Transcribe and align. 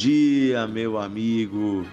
dia, 0.00 0.66
meu 0.66 0.96
amigo 0.96 1.84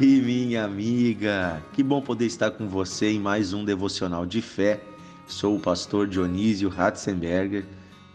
e 0.00 0.06
minha 0.22 0.64
amiga. 0.64 1.62
Que 1.74 1.82
bom 1.82 2.00
poder 2.00 2.24
estar 2.24 2.50
com 2.52 2.66
você 2.66 3.10
em 3.10 3.20
mais 3.20 3.52
um 3.52 3.62
devocional 3.62 4.24
de 4.24 4.40
fé. 4.40 4.80
Sou 5.26 5.56
o 5.56 5.60
pastor 5.60 6.08
Dionísio 6.08 6.70
Ratzenberger. 6.70 7.66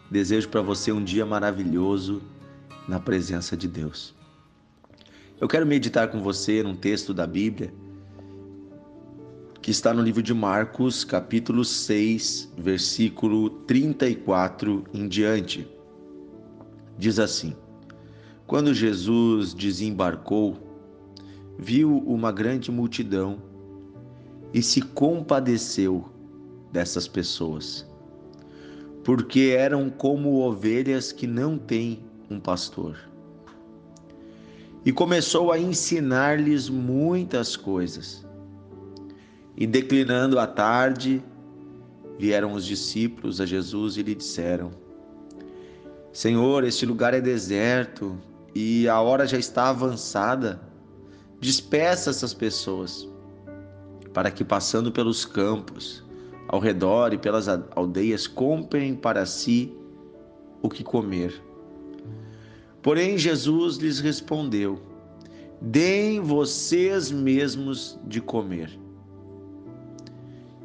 Desejo 0.10 0.50
para 0.50 0.64
você 0.64 0.92
um 0.92 1.04
dia 1.04 1.24
maravilhoso 1.24 2.20
na 2.88 3.00
presença 3.00 3.56
de 3.56 3.68
Deus. 3.68 4.16
Eu 5.40 5.48
quero 5.48 5.68
meditar 5.68 6.08
com 6.08 6.20
você 6.20 6.64
num 6.64 6.76
texto 6.76 7.14
da 7.14 7.28
Bíblia 7.28 7.72
que 9.62 9.70
está 9.70 9.94
no 9.94 10.02
livro 10.02 10.24
de 10.24 10.34
Marcos, 10.34 11.04
capítulo 11.04 11.64
6, 11.64 12.54
versículo 12.58 13.52
34 13.52 14.84
em 14.92 15.08
diante. 15.08 15.68
Diz 16.98 17.20
assim: 17.20 17.56
Quando 18.48 18.74
Jesus 18.74 19.54
desembarcou, 19.54 20.56
viu 21.60 21.98
uma 22.08 22.32
grande 22.32 22.72
multidão 22.72 23.40
e 24.54 24.64
se 24.64 24.82
compadeceu 24.82 26.06
dessas 26.72 27.10
pessoas, 27.10 27.86
porque 29.04 29.54
eram 29.58 29.90
como 29.90 30.40
ovelhas 30.40 31.12
que 31.12 31.28
não 31.28 31.58
têm 31.58 32.00
um 32.32 32.40
pastor. 32.40 32.98
E 34.86 34.94
começou 34.94 35.52
a 35.52 35.60
ensinar-lhes 35.60 36.70
muitas 36.70 37.58
coisas. 37.58 38.26
E 39.58 39.68
declinando 39.68 40.40
a 40.40 40.48
tarde, 40.48 41.22
vieram 42.18 42.54
os 42.54 42.66
discípulos 42.66 43.42
a 43.42 43.46
Jesus 43.46 43.98
e 43.98 44.04
lhe 44.04 44.16
disseram: 44.16 44.72
Senhor, 46.14 46.64
este 46.64 46.86
lugar 46.86 47.14
é 47.14 47.20
deserto 47.20 48.18
e 48.60 48.90
a 48.90 49.00
hora 49.00 49.28
já 49.28 49.38
está 49.38 49.70
avançada. 49.70 50.60
Despeça 51.40 52.10
essas 52.10 52.34
pessoas, 52.34 53.08
para 54.12 54.32
que 54.32 54.44
passando 54.44 54.92
pelos 54.92 55.26
campos, 55.26 56.04
ao 56.48 56.60
redor 56.60 57.14
e 57.14 57.20
pelas 57.20 57.48
aldeias, 57.48 58.26
comprem 58.26 58.96
para 58.96 59.28
si 59.28 59.72
o 60.60 60.70
que 60.70 60.84
comer. 60.84 61.40
Porém, 62.82 63.16
Jesus 63.16 63.78
lhes 63.78 64.00
respondeu: 64.00 64.82
Deem 65.62 66.20
vocês 66.20 67.12
mesmos 67.12 68.00
de 68.06 68.20
comer. 68.20 68.72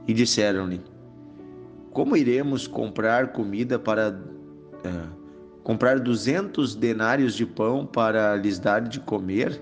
E 0.09 0.15
disseram-lhe: 0.15 0.81
Como 1.91 2.17
iremos 2.17 2.67
comprar 2.67 3.33
comida 3.33 3.79
para 3.79 4.13
uh, 4.13 5.22
comprar 5.63 6.01
duzentos 6.01 6.75
denários 6.75 7.35
de 7.35 7.47
pão 7.47 7.87
para 7.87 8.37
lhes 8.37 8.59
dar 8.59 8.81
de 8.81 9.01
comer? 9.01 9.61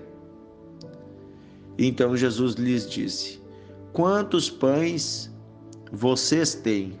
Então 1.77 2.15
Jesus 2.15 2.55
lhes 2.55 2.89
disse: 2.89 3.41
Quantos 3.93 4.49
pães 4.49 5.31
vocês 5.91 6.55
têm? 6.55 6.99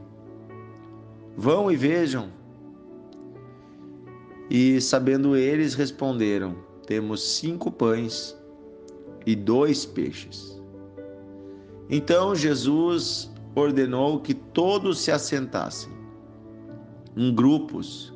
Vão 1.35 1.71
e 1.71 1.75
vejam. 1.75 2.29
E 4.49 4.81
sabendo 4.81 5.35
eles, 5.35 5.73
responderam: 5.73 6.55
Temos 6.85 7.21
cinco 7.23 7.71
pães 7.71 8.37
e 9.25 9.35
dois 9.35 9.85
peixes. 9.85 10.59
Então 11.89 12.35
Jesus 12.35 13.31
ordenou 13.55 14.19
que 14.19 14.33
todos 14.33 14.99
se 14.99 15.11
assentassem 15.11 15.91
em 17.15 17.33
grupos 17.33 18.10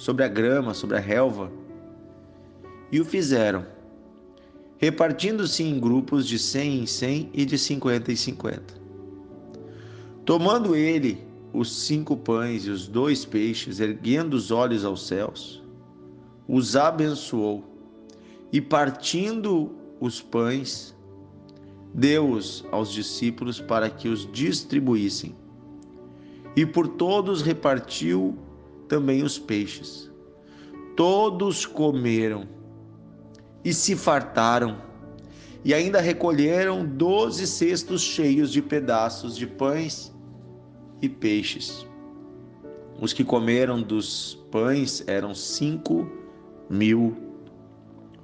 sobre 0.00 0.24
a 0.24 0.28
grama, 0.28 0.72
sobre 0.72 0.96
a 0.96 0.98
relva, 0.98 1.52
e 2.90 2.98
o 2.98 3.04
fizeram, 3.04 3.66
repartindo-se 4.78 5.62
em 5.62 5.78
grupos 5.78 6.26
de 6.26 6.38
cem 6.38 6.80
em 6.80 6.86
cem 6.86 7.28
e 7.34 7.44
de 7.44 7.58
cinquenta 7.58 8.10
em 8.10 8.16
cinquenta. 8.16 8.72
Tomando 10.24 10.74
ele 10.74 11.22
os 11.52 11.70
cinco 11.82 12.16
pães 12.16 12.64
e 12.64 12.70
os 12.70 12.88
dois 12.88 13.26
peixes, 13.26 13.78
erguendo 13.78 14.32
os 14.32 14.50
olhos 14.50 14.86
aos 14.86 15.06
céus, 15.06 15.62
os 16.48 16.76
abençoou 16.76 17.62
e, 18.50 18.58
partindo 18.58 19.70
os 20.00 20.22
pães, 20.22 20.96
deu-os 21.92 22.64
aos 22.72 22.90
discípulos 22.90 23.60
para 23.60 23.90
que 23.90 24.08
os 24.08 24.26
distribuíssem. 24.32 25.36
E 26.56 26.64
por 26.64 26.88
todos 26.88 27.42
repartiu 27.42 28.38
também 28.90 29.22
os 29.22 29.38
peixes. 29.38 30.10
Todos 30.96 31.64
comeram 31.64 32.46
e 33.64 33.72
se 33.72 33.94
fartaram, 33.94 34.82
e 35.64 35.72
ainda 35.72 36.00
recolheram 36.00 36.84
doze 36.84 37.46
cestos 37.46 38.02
cheios 38.02 38.50
de 38.50 38.60
pedaços 38.60 39.36
de 39.36 39.46
pães 39.46 40.12
e 41.00 41.08
peixes. 41.08 41.86
Os 43.00 43.12
que 43.12 43.24
comeram 43.24 43.80
dos 43.80 44.34
pães 44.50 45.04
eram 45.06 45.34
cinco 45.34 46.10
mil 46.68 47.16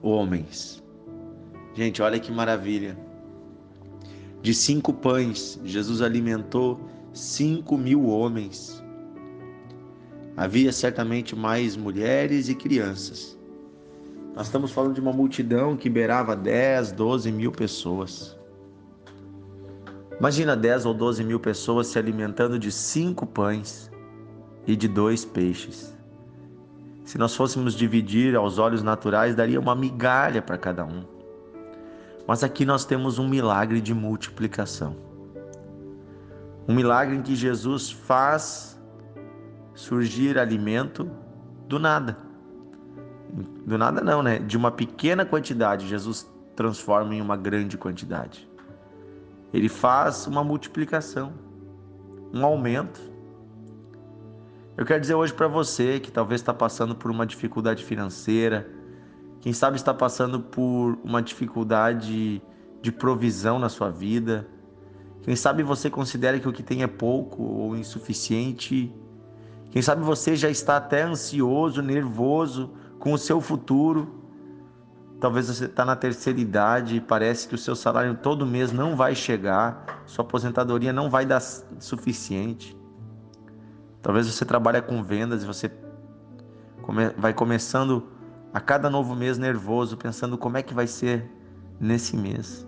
homens. 0.02 0.82
Gente, 1.74 2.02
olha 2.02 2.18
que 2.18 2.32
maravilha. 2.32 2.98
De 4.42 4.52
cinco 4.52 4.92
pães, 4.92 5.60
Jesus 5.64 6.02
alimentou 6.02 6.80
cinco 7.12 7.78
mil 7.78 8.06
homens. 8.06 8.75
Havia 10.36 10.70
certamente 10.70 11.34
mais 11.34 11.76
mulheres 11.76 12.48
e 12.50 12.54
crianças. 12.54 13.38
Nós 14.34 14.48
estamos 14.48 14.70
falando 14.70 14.94
de 14.94 15.00
uma 15.00 15.12
multidão 15.12 15.76
que 15.76 15.88
beirava 15.88 16.36
10, 16.36 16.92
12 16.92 17.32
mil 17.32 17.50
pessoas. 17.50 18.36
Imagina 20.18 20.54
10 20.54 20.84
ou 20.84 20.92
12 20.92 21.24
mil 21.24 21.40
pessoas 21.40 21.86
se 21.86 21.98
alimentando 21.98 22.58
de 22.58 22.70
cinco 22.70 23.26
pães 23.26 23.90
e 24.66 24.76
de 24.76 24.86
dois 24.86 25.24
peixes. 25.24 25.94
Se 27.02 27.16
nós 27.16 27.34
fôssemos 27.34 27.74
dividir 27.74 28.36
aos 28.36 28.58
olhos 28.58 28.82
naturais, 28.82 29.34
daria 29.34 29.58
uma 29.58 29.74
migalha 29.74 30.42
para 30.42 30.58
cada 30.58 30.84
um. 30.84 31.02
Mas 32.26 32.42
aqui 32.42 32.66
nós 32.66 32.84
temos 32.84 33.18
um 33.18 33.26
milagre 33.28 33.80
de 33.80 33.94
multiplicação. 33.94 34.96
Um 36.68 36.74
milagre 36.74 37.16
em 37.16 37.22
que 37.22 37.34
Jesus 37.34 37.90
faz 37.90 38.75
surgir 39.76 40.38
alimento 40.38 41.08
do 41.68 41.78
nada. 41.78 42.16
Do 43.64 43.76
nada 43.76 44.00
não, 44.00 44.22
né? 44.22 44.38
De 44.38 44.56
uma 44.56 44.70
pequena 44.70 45.24
quantidade, 45.24 45.86
Jesus 45.86 46.28
transforma 46.56 47.14
em 47.14 47.20
uma 47.20 47.36
grande 47.36 47.76
quantidade. 47.76 48.48
Ele 49.52 49.68
faz 49.68 50.26
uma 50.26 50.42
multiplicação, 50.42 51.34
um 52.32 52.44
aumento. 52.44 53.00
Eu 54.76 54.84
quero 54.84 55.00
dizer 55.00 55.14
hoje 55.14 55.32
para 55.32 55.46
você 55.46 56.00
que 56.00 56.10
talvez 56.10 56.40
está 56.40 56.54
passando 56.54 56.94
por 56.94 57.10
uma 57.10 57.26
dificuldade 57.26 57.84
financeira, 57.84 58.68
quem 59.40 59.52
sabe 59.52 59.76
está 59.76 59.92
passando 59.92 60.40
por 60.40 60.98
uma 61.04 61.22
dificuldade 61.22 62.42
de 62.80 62.92
provisão 62.92 63.58
na 63.58 63.68
sua 63.68 63.90
vida, 63.90 64.48
quem 65.22 65.36
sabe 65.36 65.62
você 65.62 65.90
considera 65.90 66.38
que 66.40 66.48
o 66.48 66.52
que 66.52 66.62
tem 66.62 66.82
é 66.82 66.86
pouco 66.86 67.42
ou 67.42 67.76
insuficiente 67.76 68.92
quem 69.70 69.82
sabe 69.82 70.02
você 70.02 70.36
já 70.36 70.48
está 70.48 70.76
até 70.76 71.02
ansioso, 71.02 71.82
nervoso 71.82 72.70
com 72.98 73.12
o 73.12 73.18
seu 73.18 73.40
futuro. 73.40 74.22
Talvez 75.20 75.48
você 75.48 75.64
está 75.64 75.84
na 75.84 75.96
terceira 75.96 76.40
idade 76.40 76.96
e 76.96 77.00
parece 77.00 77.48
que 77.48 77.54
o 77.54 77.58
seu 77.58 77.74
salário 77.74 78.14
todo 78.16 78.46
mês 78.46 78.72
não 78.72 78.94
vai 78.94 79.14
chegar, 79.14 80.02
sua 80.06 80.24
aposentadoria 80.24 80.92
não 80.92 81.08
vai 81.08 81.24
dar 81.24 81.40
suficiente. 81.40 82.76
Talvez 84.02 84.26
você 84.26 84.44
trabalhe 84.44 84.80
com 84.82 85.02
vendas 85.02 85.42
e 85.42 85.46
você 85.46 85.70
vai 87.16 87.34
começando 87.34 88.06
a 88.52 88.60
cada 88.60 88.88
novo 88.88 89.14
mês 89.14 89.36
nervoso, 89.36 89.96
pensando 89.96 90.38
como 90.38 90.56
é 90.56 90.62
que 90.62 90.72
vai 90.72 90.86
ser 90.86 91.30
nesse 91.80 92.16
mês. 92.16 92.66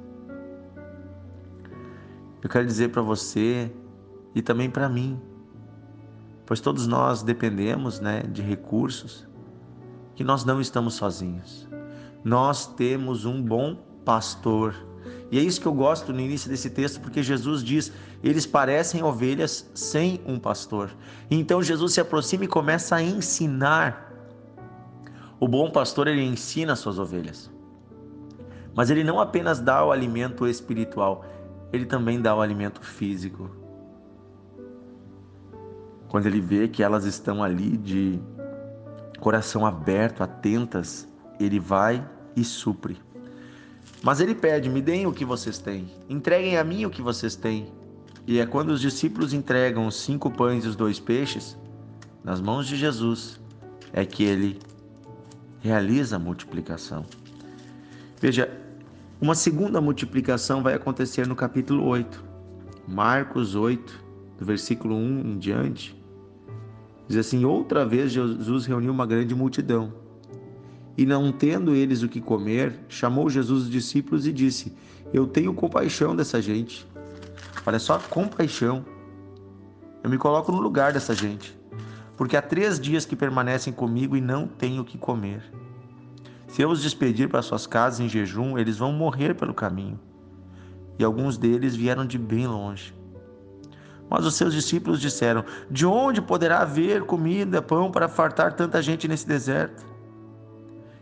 Eu 2.43 2.49
quero 2.49 2.67
dizer 2.67 2.91
para 2.91 3.03
você 3.03 3.73
e 4.35 4.43
também 4.43 4.71
para 4.71 4.89
mim 4.89 5.21
pois 6.49 6.61
todos 6.61 6.87
nós 6.87 7.23
dependemos 7.23 8.01
né, 8.01 8.23
de 8.23 8.41
recursos, 8.41 9.29
que 10.15 10.25
nós 10.25 10.47
não 10.47 10.63
estamos 10.63 10.95
sozinhos. 10.95 11.69
Nós 12.25 12.67
temos 12.67 13.27
um 13.27 13.43
bom 13.43 13.77
pastor. 14.03 14.75
E 15.31 15.39
é 15.39 15.43
isso 15.43 15.61
que 15.61 15.69
eu 15.69 15.75
gosto 15.75 16.11
no 16.11 16.21
início 16.21 16.49
desse 16.49 16.71
texto, 16.71 17.03
porque 17.03 17.23
Jesus 17.23 17.63
diz: 17.63 17.93
eles 18.25 18.47
parecem 18.47 19.03
ovelhas 19.03 19.71
sem 19.75 20.23
um 20.27 20.39
pastor. 20.39 20.91
Então 21.31 21.63
Jesus 21.63 21.93
se 21.93 22.01
aproxima 22.01 22.45
e 22.45 22.49
começa 22.49 22.97
a 22.97 23.03
ensinar. 23.03 24.11
O 25.39 25.47
bom 25.47 25.71
pastor 25.71 26.09
ele 26.09 26.25
ensina 26.25 26.73
as 26.73 26.79
suas 26.79 26.99
ovelhas. 26.99 27.51
Mas 28.75 28.89
ele 28.89 29.05
não 29.05 29.21
apenas 29.21 29.61
dá 29.61 29.85
o 29.85 29.93
alimento 29.93 30.47
espiritual, 30.47 31.27
ele 31.75 31.85
também 31.85 32.23
dá 32.23 32.35
o 32.35 32.41
alimento 32.41 32.81
físico. 32.81 33.51
Quando 36.09 36.27
ele 36.27 36.41
vê 36.41 36.69
que 36.69 36.83
elas 36.83 37.05
estão 37.05 37.43
ali 37.43 37.77
de 37.77 38.19
coração 39.21 39.67
aberto, 39.67 40.23
atentas, 40.23 41.07
ele 41.39 41.61
vai 41.61 42.07
e 42.35 42.45
supre. 42.45 42.99
Mas 44.03 44.21
ele 44.21 44.35
pede: 44.35 44.69
me 44.69 44.81
deem 44.81 45.07
o 45.07 45.13
que 45.13 45.25
vocês 45.25 45.59
têm, 45.59 45.91
entreguem 46.09 46.57
a 46.57 46.65
mim 46.65 46.85
o 46.85 46.91
que 46.91 47.03
vocês 47.03 47.37
têm. 47.37 47.73
E 48.27 48.39
é 48.39 48.47
quando 48.47 48.71
os 48.71 48.81
discípulos 48.81 49.33
entregam 49.33 49.87
os 49.87 49.97
cinco 49.97 50.31
pães 50.31 50.65
e 50.65 50.69
os 50.69 50.77
dois 50.77 51.01
peixes 51.01 51.57
nas 52.23 52.41
mãos 52.41 52.67
de 52.67 52.77
Jesus, 52.77 53.41
é 53.93 54.05
que 54.05 54.23
ele 54.23 54.59
realiza 55.61 56.17
a 56.17 56.19
multiplicação. 56.19 57.07
Veja, 58.21 58.51
uma 59.21 59.35
segunda 59.35 59.81
multiplicação 59.81 60.63
vai 60.63 60.75
acontecer 60.75 61.27
no 61.27 61.35
capítulo 61.35 61.85
8. 61.87 62.25
Marcos 62.87 63.55
8, 63.55 64.05
do 64.39 64.45
versículo 64.45 64.95
1 64.95 65.21
em 65.21 65.39
diante. 65.39 65.98
Diz 67.09 67.17
assim: 67.17 67.45
Outra 67.45 67.87
vez 67.87 68.13
Jesus 68.13 68.67
reuniu 68.67 68.93
uma 68.93 69.07
grande 69.07 69.35
multidão. 69.35 69.93
E 70.97 71.07
não 71.07 71.33
tendo 71.33 71.75
eles 71.75 72.03
o 72.03 72.09
que 72.09 72.21
comer, 72.21 72.81
chamou 72.89 73.31
Jesus 73.31 73.63
os 73.65 73.71
discípulos 73.71 74.27
e 74.27 74.33
disse: 74.33 74.77
Eu 75.13 75.27
tenho 75.27 75.55
compaixão 75.55 76.15
dessa 76.15 76.43
gente. 76.43 76.87
Olha 77.65 77.79
só, 77.79 77.99
compaixão. 77.99 78.85
Eu 80.03 80.11
me 80.11 80.19
coloco 80.19 80.53
no 80.53 80.61
lugar 80.61 80.93
dessa 80.93 81.15
gente. 81.15 81.59
Porque 82.17 82.37
há 82.37 82.43
três 82.43 82.79
dias 82.79 83.05
que 83.05 83.17
permanecem 83.17 83.73
comigo 83.73 84.17
e 84.17 84.21
não 84.21 84.47
tenho 84.47 84.83
o 84.83 84.85
que 84.85 84.99
comer. 84.99 85.43
Se 86.49 86.63
eu 86.63 86.69
os 86.69 86.83
despedir 86.83 87.29
para 87.29 87.43
suas 87.43 87.67
casas 87.67 88.01
em 88.01 88.09
jejum, 88.09 88.59
eles 88.59 88.79
vão 88.79 88.93
morrer 88.93 89.35
pelo 89.35 89.55
caminho. 89.55 90.01
E 90.99 91.05
alguns 91.05 91.39
deles 91.39 91.77
vieram 91.77 92.05
de 92.05 92.19
bem 92.19 92.47
longe. 92.47 92.93
Mas 94.11 94.25
os 94.25 94.35
seus 94.35 94.55
discípulos 94.55 95.01
disseram: 95.01 95.45
De 95.71 95.85
onde 95.85 96.21
poderá 96.21 96.61
haver 96.61 97.03
comida, 97.03 97.61
pão 97.61 97.91
para 97.91 98.09
fartar 98.09 98.55
tanta 98.55 98.83
gente 98.83 99.07
nesse 99.07 99.27
deserto? 99.27 99.85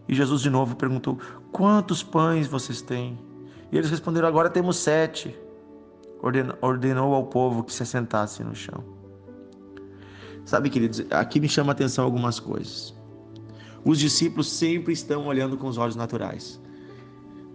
E 0.08 0.14
Jesus 0.14 0.42
de 0.42 0.50
novo 0.50 0.76
perguntou: 0.76 1.18
Quantos 1.52 2.02
pães 2.02 2.46
vocês 2.46 2.82
têm? 2.82 3.18
E 3.70 3.76
eles 3.78 3.90
responderam: 3.90 4.28
Agora 4.28 4.50
temos 4.50 4.76
sete. 4.76 5.36
Ordenou 6.62 7.14
ao 7.14 7.26
povo 7.26 7.62
que 7.62 7.72
se 7.72 7.82
assentasse 7.82 8.42
no 8.42 8.54
chão. 8.54 8.82
Sabe, 10.44 10.70
queridos, 10.70 11.04
aqui 11.10 11.38
me 11.40 11.48
chama 11.48 11.72
a 11.72 11.74
atenção 11.74 12.04
algumas 12.04 12.40
coisas. 12.40 12.94
Os 13.84 13.98
discípulos 13.98 14.50
sempre 14.50 14.92
estão 14.92 15.26
olhando 15.26 15.56
com 15.56 15.68
os 15.68 15.76
olhos 15.76 15.94
naturais, 15.94 16.60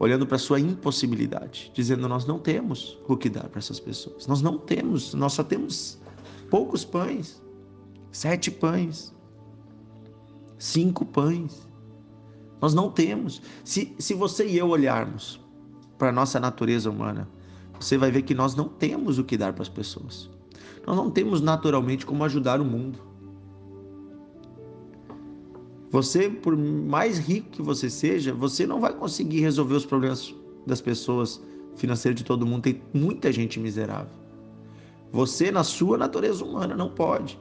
olhando 0.02 0.26
para 0.26 0.40
sua 0.40 0.60
impossibilidade, 0.60 1.72
dizendo: 1.76 2.10
Nós 2.10 2.26
não 2.26 2.40
temos 2.40 2.98
o 3.08 3.16
que 3.16 3.30
dar 3.30 3.48
para 3.48 3.60
essas 3.60 3.80
pessoas, 3.80 4.26
nós 4.26 4.42
não 4.42 4.58
temos, 4.58 5.14
nós 5.14 5.34
só 5.34 5.44
temos 5.44 6.00
poucos 6.50 6.84
pães, 6.84 7.40
sete 8.12 8.50
pães, 8.50 9.14
cinco 10.58 11.06
pães. 11.06 11.70
Nós 12.60 12.74
não 12.74 12.90
temos. 12.90 13.44
Se, 13.64 13.96
se 14.00 14.14
você 14.16 14.48
e 14.48 14.58
eu 14.58 14.70
olharmos 14.70 15.40
para 16.00 16.10
a 16.10 16.12
nossa 16.12 16.40
natureza 16.40 16.90
humana, 16.90 17.28
você 17.80 17.96
vai 17.98 18.12
ver 18.12 18.24
que 18.24 18.34
nós 18.34 18.56
não 18.56 18.68
temos 18.68 19.20
o 19.20 19.24
que 19.24 19.38
dar 19.38 19.54
para 19.54 19.62
as 19.62 19.70
pessoas. 19.70 20.30
Nós 20.86 20.96
não 20.96 21.12
temos 21.12 21.42
naturalmente 21.42 22.08
como 22.08 22.24
ajudar 22.24 22.60
o 22.60 22.66
mundo. 22.66 23.00
Você, 25.92 26.30
por 26.30 26.56
mais 26.56 27.20
rico 27.20 27.50
que 27.50 27.62
você 27.62 27.90
seja, 27.90 28.34
você 28.34 28.66
não 28.66 28.80
vai 28.80 28.94
conseguir 28.94 29.42
resolver 29.42 29.76
os 29.76 29.86
problemas 29.86 30.34
das 30.66 30.80
pessoas 30.80 31.42
financeiros 31.76 32.18
de 32.18 32.24
todo 32.26 32.46
mundo. 32.46 32.64
Tem 32.64 32.82
muita 32.94 33.30
gente 33.32 33.60
miserável. 33.60 34.22
Você, 35.12 35.52
na 35.52 35.66
sua 35.66 35.98
natureza 35.98 36.46
humana, 36.46 36.76
não 36.76 36.90
pode. 36.90 37.38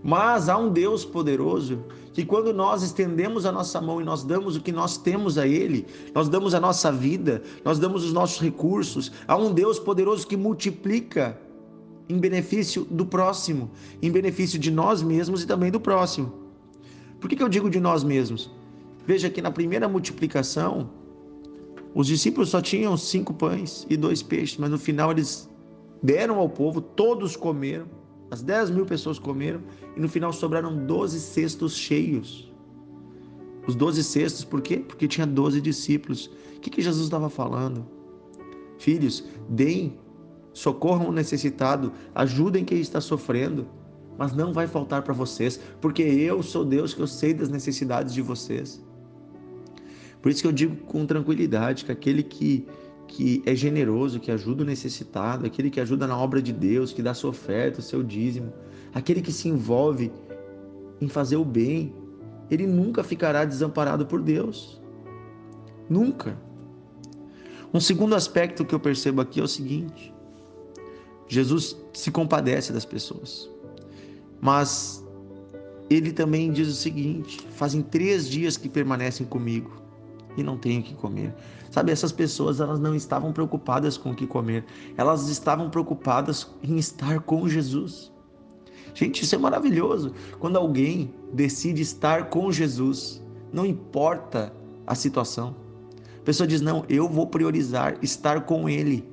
Mas 0.00 0.48
há 0.48 0.56
um 0.56 0.70
Deus 0.70 1.04
poderoso 1.04 1.84
que, 2.12 2.24
quando 2.24 2.52
nós 2.52 2.84
estendemos 2.84 3.46
a 3.46 3.50
nossa 3.50 3.80
mão 3.80 4.00
e 4.00 4.04
nós 4.04 4.22
damos 4.22 4.56
o 4.56 4.60
que 4.60 4.70
nós 4.70 4.96
temos 4.96 5.36
a 5.36 5.46
Ele, 5.46 5.84
nós 6.14 6.28
damos 6.28 6.54
a 6.54 6.60
nossa 6.60 6.92
vida, 6.92 7.42
nós 7.64 7.80
damos 7.80 8.04
os 8.04 8.12
nossos 8.12 8.40
recursos, 8.40 9.10
há 9.26 9.36
um 9.36 9.52
Deus 9.52 9.80
poderoso 9.80 10.26
que 10.26 10.36
multiplica 10.36 11.36
em 12.08 12.18
benefício 12.18 12.84
do 12.84 13.06
próximo, 13.06 13.70
em 14.00 14.10
benefício 14.10 14.58
de 14.58 14.70
nós 14.70 15.02
mesmos 15.02 15.42
e 15.42 15.46
também 15.46 15.70
do 15.70 15.80
próximo. 15.80 16.41
Por 17.22 17.28
que, 17.28 17.36
que 17.36 17.42
eu 17.42 17.48
digo 17.48 17.70
de 17.70 17.78
nós 17.78 18.02
mesmos? 18.02 18.50
Veja 19.06 19.30
que 19.30 19.40
na 19.40 19.52
primeira 19.52 19.88
multiplicação, 19.88 20.90
os 21.94 22.08
discípulos 22.08 22.48
só 22.48 22.60
tinham 22.60 22.96
cinco 22.96 23.32
pães 23.32 23.86
e 23.88 23.96
dois 23.96 24.24
peixes, 24.24 24.58
mas 24.58 24.70
no 24.70 24.76
final 24.76 25.12
eles 25.12 25.48
deram 26.02 26.40
ao 26.40 26.48
povo, 26.48 26.80
todos 26.80 27.36
comeram, 27.36 27.86
as 28.28 28.42
dez 28.42 28.70
mil 28.70 28.84
pessoas 28.84 29.20
comeram, 29.20 29.60
e 29.96 30.00
no 30.00 30.08
final 30.08 30.32
sobraram 30.32 30.84
doze 30.84 31.20
cestos 31.20 31.76
cheios. 31.76 32.52
Os 33.68 33.76
doze 33.76 34.02
cestos, 34.02 34.42
por 34.42 34.60
quê? 34.60 34.78
Porque 34.78 35.06
tinha 35.06 35.24
doze 35.24 35.60
discípulos. 35.60 36.26
O 36.56 36.60
que, 36.60 36.70
que 36.70 36.82
Jesus 36.82 37.04
estava 37.04 37.30
falando? 37.30 37.86
Filhos, 38.78 39.24
deem, 39.48 39.96
socorram 40.52 41.10
o 41.10 41.12
necessitado, 41.12 41.92
ajudem 42.16 42.64
quem 42.64 42.80
está 42.80 43.00
sofrendo 43.00 43.64
mas 44.22 44.32
não 44.32 44.52
vai 44.52 44.68
faltar 44.68 45.02
para 45.02 45.12
vocês, 45.12 45.58
porque 45.80 46.00
eu 46.00 46.44
sou 46.44 46.64
Deus 46.64 46.94
que 46.94 47.00
eu 47.00 47.08
sei 47.08 47.34
das 47.34 47.48
necessidades 47.48 48.14
de 48.14 48.22
vocês. 48.22 48.80
Por 50.22 50.30
isso 50.30 50.40
que 50.40 50.46
eu 50.46 50.52
digo 50.52 50.76
com 50.84 51.04
tranquilidade 51.04 51.84
que 51.84 51.90
aquele 51.90 52.22
que 52.22 52.64
que 53.08 53.42
é 53.44 53.52
generoso, 53.52 54.20
que 54.20 54.30
ajuda 54.30 54.62
o 54.62 54.64
necessitado, 54.64 55.44
aquele 55.44 55.68
que 55.68 55.80
ajuda 55.80 56.06
na 56.06 56.16
obra 56.16 56.40
de 56.40 56.52
Deus, 56.52 56.92
que 56.92 57.02
dá 57.02 57.12
sua 57.12 57.30
oferta, 57.30 57.80
o 57.80 57.82
seu 57.82 58.00
dízimo, 58.00 58.52
aquele 58.94 59.20
que 59.20 59.32
se 59.32 59.48
envolve 59.48 60.12
em 61.00 61.08
fazer 61.08 61.36
o 61.36 61.44
bem, 61.44 61.92
ele 62.48 62.64
nunca 62.64 63.02
ficará 63.02 63.44
desamparado 63.44 64.06
por 64.06 64.22
Deus. 64.22 64.80
Nunca. 65.90 66.38
Um 67.74 67.80
segundo 67.80 68.14
aspecto 68.14 68.64
que 68.64 68.72
eu 68.72 68.80
percebo 68.80 69.20
aqui 69.20 69.40
é 69.40 69.42
o 69.42 69.48
seguinte: 69.48 70.14
Jesus 71.26 71.76
se 71.92 72.12
compadece 72.12 72.72
das 72.72 72.84
pessoas. 72.84 73.50
Mas 74.42 75.06
ele 75.88 76.12
também 76.12 76.50
diz 76.50 76.66
o 76.66 76.74
seguinte: 76.74 77.46
fazem 77.52 77.80
três 77.80 78.28
dias 78.28 78.56
que 78.56 78.68
permanecem 78.68 79.24
comigo 79.24 79.70
e 80.36 80.42
não 80.42 80.58
tenho 80.58 80.80
o 80.80 80.82
que 80.82 80.94
comer. 80.94 81.32
Sabe, 81.70 81.92
essas 81.92 82.10
pessoas 82.10 82.60
elas 82.60 82.80
não 82.80 82.94
estavam 82.94 83.32
preocupadas 83.32 83.96
com 83.96 84.10
o 84.10 84.14
que 84.16 84.26
comer, 84.26 84.64
elas 84.96 85.28
estavam 85.28 85.70
preocupadas 85.70 86.50
em 86.60 86.76
estar 86.76 87.20
com 87.20 87.48
Jesus. 87.48 88.12
Gente, 88.94 89.22
isso 89.22 89.34
é 89.36 89.38
maravilhoso. 89.38 90.12
Quando 90.40 90.56
alguém 90.56 91.14
decide 91.32 91.80
estar 91.80 92.28
com 92.28 92.50
Jesus, 92.50 93.22
não 93.52 93.64
importa 93.64 94.52
a 94.86 94.94
situação. 94.96 95.54
A 96.18 96.24
pessoa 96.24 96.48
diz: 96.48 96.60
Não, 96.60 96.84
eu 96.88 97.08
vou 97.08 97.28
priorizar 97.28 97.96
estar 98.02 98.40
com 98.40 98.68
Ele. 98.68 99.08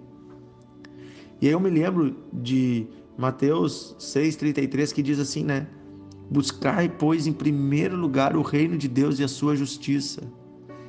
E 1.39 1.45
aí 1.45 1.53
eu 1.53 1.59
me 1.59 1.69
lembro 1.69 2.17
de 2.33 2.87
Mateus 3.19 3.97
6,33, 3.99 4.93
que 4.93 5.03
diz 5.03 5.19
assim, 5.19 5.43
né? 5.43 5.67
Buscai, 6.31 6.87
pois, 6.87 7.27
em 7.27 7.33
primeiro 7.33 7.97
lugar 7.97 8.33
o 8.33 8.41
reino 8.41 8.77
de 8.77 8.87
Deus 8.87 9.19
e 9.19 9.25
a 9.25 9.27
sua 9.27 9.57
justiça, 9.57 10.21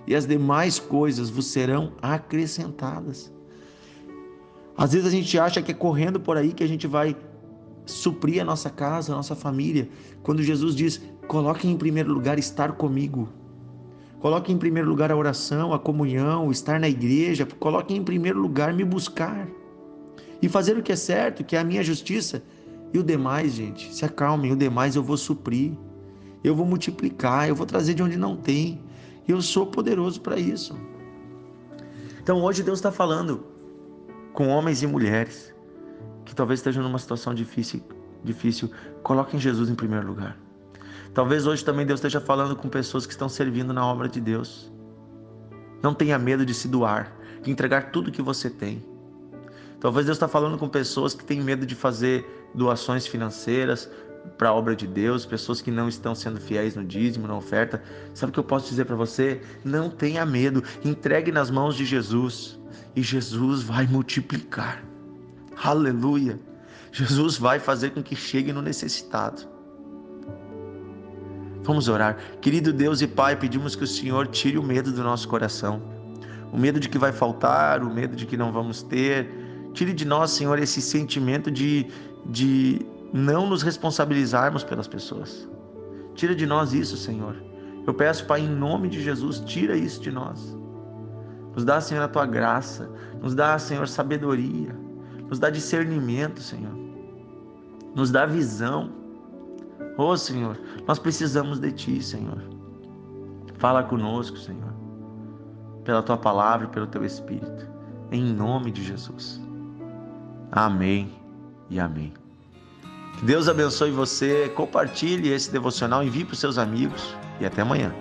e 0.07 0.15
as 0.15 0.29
demais 0.29 0.79
coisas 0.79 1.29
vos 1.29 1.47
serão 1.47 1.93
acrescentadas. 2.01 3.33
Às 4.77 4.93
vezes 4.93 5.09
a 5.09 5.11
gente 5.11 5.37
acha 5.41 5.61
que 5.61 5.73
é 5.73 5.75
correndo 5.75 6.21
por 6.21 6.37
aí 6.37 6.53
que 6.53 6.63
a 6.63 6.69
gente 6.69 6.87
vai 6.87 7.17
suprir 7.85 8.41
a 8.41 8.45
nossa 8.45 8.71
casa, 8.71 9.13
a 9.13 9.17
nossa 9.17 9.35
família. 9.35 9.89
Quando 10.23 10.41
Jesus 10.41 10.77
diz: 10.77 11.03
coloque 11.27 11.67
em 11.67 11.77
primeiro 11.77 12.13
lugar 12.13 12.39
estar 12.39 12.71
comigo. 12.75 13.29
Coloque 14.21 14.53
em 14.53 14.57
primeiro 14.57 14.89
lugar 14.89 15.11
a 15.11 15.17
oração, 15.17 15.73
a 15.75 15.81
comunhão, 15.81 16.53
estar 16.53 16.79
na 16.79 16.89
igreja. 16.89 17.45
Coloque 17.59 17.93
em 17.93 18.05
primeiro 18.05 18.39
lugar 18.39 18.73
me 18.73 18.85
buscar 18.85 19.49
e 20.43 20.49
fazer 20.49 20.77
o 20.77 20.83
que 20.83 20.93
é 20.93 20.97
certo, 20.97 21.45
que 21.45 21.57
é 21.57 21.59
a 21.59 21.65
minha 21.65 21.83
justiça. 21.83 22.43
E 22.93 22.99
o 22.99 23.03
demais, 23.03 23.53
gente, 23.53 23.95
se 23.95 24.05
acalmem, 24.05 24.53
o 24.53 24.57
demais 24.57 24.97
eu 24.97 25.03
vou 25.03 25.17
suprir, 25.17 25.73
eu 26.43 26.55
vou 26.55 26.67
multiplicar, 26.67 27.49
eu 27.49 27.55
vou 27.55 27.67
trazer 27.67 27.95
de 27.95 28.03
onde 28.03 28.17
não 28.17 28.37
tem. 28.37 28.83
Eu 29.29 29.41
sou 29.41 29.67
poderoso 29.67 30.21
para 30.21 30.39
isso. 30.39 30.77
Então 32.23 32.43
hoje 32.43 32.63
Deus 32.63 32.79
está 32.79 32.91
falando 32.91 33.45
com 34.33 34.49
homens 34.49 34.83
e 34.83 34.87
mulheres 34.87 35.55
que 36.25 36.35
talvez 36.35 36.61
estejam 36.61 36.83
numa 36.83 36.99
situação 36.99 37.35
difícil, 37.35 37.83
difícil, 38.23 38.71
coloquem 39.03 39.39
Jesus 39.39 39.69
em 39.69 39.75
primeiro 39.75 40.07
lugar. 40.07 40.37
Talvez 41.13 41.47
hoje 41.47 41.65
também 41.65 41.85
Deus 41.85 41.99
esteja 41.99 42.21
falando 42.21 42.55
com 42.55 42.69
pessoas 42.69 43.05
que 43.05 43.13
estão 43.13 43.29
servindo 43.29 43.73
na 43.73 43.85
obra 43.85 44.09
de 44.09 44.21
Deus. 44.21 44.73
Não 45.83 45.93
tenha 45.93 46.19
medo 46.19 46.47
de 46.47 46.55
se 46.55 46.69
doar, 46.69 47.13
de 47.43 47.51
entregar 47.51 47.91
tudo 47.91 48.13
que 48.13 48.23
você 48.23 48.49
tem. 48.49 48.85
Talvez 49.81 50.07
Deus 50.07 50.17
está 50.17 50.29
falando 50.29 50.59
com 50.59 50.69
pessoas 50.69 51.15
que 51.15 51.25
têm 51.25 51.41
medo 51.41 51.65
de 51.65 51.75
fazer 51.75 52.51
doações 52.55 53.07
financeiras 53.07 53.89
para 54.37 54.51
a 54.51 54.55
obra 54.55 54.77
de 54.77 54.87
Deus, 54.87 55.25
pessoas 55.25 55.63
que 55.63 55.71
não 55.71 55.89
estão 55.89 56.15
sendo 56.15 56.41
fiéis 56.41 56.77
no 56.77 56.85
dízimo, 56.85 57.27
na 57.27 57.37
oferta. 57.37 57.83
Sabe 58.15 58.31
o 58.31 58.33
que 58.33 58.39
eu 58.39 58.45
posso 58.45 58.69
dizer 58.69 58.85
para 58.85 58.97
você? 58.97 59.41
Não 59.65 59.89
tenha 59.89 60.25
medo, 60.27 60.63
entregue 60.85 61.33
nas 61.33 61.51
mãos 61.51 61.75
de 61.75 61.85
Jesus 61.85 62.59
e 62.95 63.03
Jesus 63.03 63.63
vai 63.63 63.87
multiplicar. 63.87 64.85
Aleluia! 65.63 66.39
Jesus 66.93 67.39
vai 67.39 67.59
fazer 67.59 67.91
com 67.91 68.03
que 68.03 68.17
chegue 68.17 68.53
no 68.53 68.61
necessitado. 68.61 69.43
Vamos 71.63 71.89
orar. 71.89 72.17
Querido 72.41 72.73
Deus 72.73 73.01
e 73.01 73.07
Pai, 73.07 73.37
pedimos 73.37 73.77
que 73.77 73.85
o 73.85 73.87
Senhor 73.87 74.27
tire 74.27 74.59
o 74.59 74.63
medo 74.63 74.91
do 74.93 75.03
nosso 75.03 75.29
coração. 75.29 75.83
O 76.53 76.59
medo 76.59 76.81
de 76.81 76.89
que 76.89 76.99
vai 76.99 77.13
faltar, 77.13 77.83
o 77.83 77.95
medo 77.95 78.17
de 78.17 78.27
que 78.27 78.37
não 78.37 78.51
vamos 78.51 78.83
ter. 78.83 79.40
Tire 79.73 79.93
de 79.93 80.05
nós, 80.05 80.31
Senhor, 80.31 80.59
esse 80.59 80.83
sentimento 80.83 81.51
de, 81.51 81.87
de 82.27 82.85
não 83.13 83.49
nos 83.49 83.63
responsabilizarmos 83.63 84.65
pelas 84.65 84.89
pessoas. 84.89 85.49
Tira 86.15 86.35
de 86.35 86.47
nós 86.47 86.73
isso, 86.73 86.97
Senhor. 86.97 87.37
Eu 87.87 87.95
peço, 87.95 88.27
Pai, 88.27 88.41
em 88.41 88.49
nome 88.49 88.89
de 88.89 89.03
Jesus, 89.03 89.41
tira 89.41 89.77
isso 89.77 90.01
de 90.01 90.11
nós. 90.11 90.57
Nos 91.55 91.65
dá, 91.65 91.81
Senhor, 91.81 92.03
a 92.03 92.09
tua 92.09 92.27
graça. 92.27 92.91
Nos 93.21 93.35
dá, 93.35 93.59
Senhor, 93.59 93.89
sabedoria. 93.89 94.77
Nos 95.29 95.39
dá 95.39 95.51
discernimento, 95.51 96.41
Senhor. 96.41 96.75
Nos 97.95 98.11
dá 98.11 98.27
visão. 98.27 98.91
Oh, 99.97 100.17
Senhor, 100.17 100.59
nós 100.87 100.99
precisamos 100.99 101.59
de 101.59 101.73
Ti, 101.73 102.03
Senhor. 102.03 102.43
Fala 103.59 103.83
conosco, 103.83 104.39
Senhor. 104.39 104.73
Pela 105.85 106.03
Tua 106.03 106.17
palavra 106.17 106.67
e 106.67 106.71
pelo 106.71 106.87
Teu 106.87 107.05
Espírito. 107.05 107.69
Em 108.13 108.23
nome 108.23 108.71
de 108.71 108.83
Jesus. 108.83 109.41
Amém 110.53 111.13
e 111.69 111.79
amém. 111.79 112.13
Que 113.19 113.25
Deus 113.25 113.49
abençoe 113.49 113.91
você. 113.91 114.51
Compartilhe 114.55 115.29
esse 115.29 115.51
devocional, 115.51 116.03
envie 116.03 116.25
para 116.25 116.33
os 116.33 116.41
seus 116.41 116.59
amigos 116.59 117.15
e 117.41 117.47
até 117.47 117.63
amanhã. 117.63 117.93